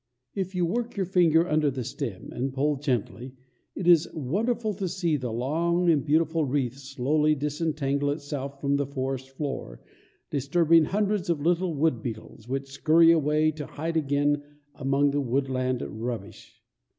[0.33, 3.35] If you work your finger under the stem, and pull gently,
[3.75, 8.87] it is wonderful to see the long and beautiful wreath slowly disentangle itself from the
[8.87, 9.79] forest floor,
[10.31, 14.41] disturbing hundreds of little wood beetles, which scurry away to hide again
[14.73, 16.59] among the woodland rubbish.